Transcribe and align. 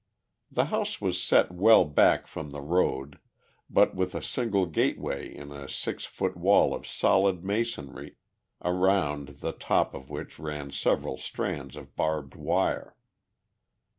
The 0.49 0.65
house 0.73 0.99
was 0.99 1.21
set 1.21 1.51
well 1.51 1.85
back 1.85 2.25
from 2.25 2.49
the 2.49 2.61
road, 2.63 3.19
with 3.69 3.93
but 3.95 4.15
a 4.15 4.23
single 4.23 4.65
gateway 4.65 5.31
in 5.31 5.51
a 5.51 5.69
six 5.69 6.05
foot 6.05 6.35
wall 6.35 6.73
of 6.73 6.87
solid 6.87 7.43
masonry, 7.45 8.15
around 8.65 9.41
the 9.41 9.51
top 9.53 9.93
of 9.93 10.09
which 10.09 10.39
ran 10.39 10.71
several 10.71 11.17
strands 11.17 11.75
of 11.75 11.95
barbed 11.95 12.33
wire. 12.33 12.95